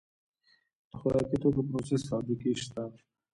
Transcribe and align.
د 0.89 0.91
خوراکي 0.99 1.37
توکو 1.41 1.61
پروسس 1.69 2.01
فابریکې 2.09 2.51
شته 2.63 2.83